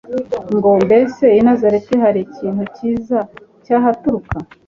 ngo: 0.55 0.69
«Mbese 0.85 1.25
I 1.39 1.41
Nazareti 1.47 1.93
hari 2.03 2.19
ikintu 2.27 2.63
cyiza 2.75 3.19
cyahaturuka?» 3.65 4.35